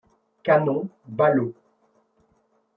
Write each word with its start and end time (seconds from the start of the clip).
Canons, 0.47 0.89
ballots; 1.05 1.59